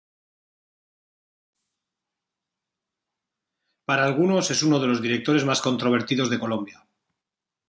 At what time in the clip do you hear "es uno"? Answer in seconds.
4.49-4.79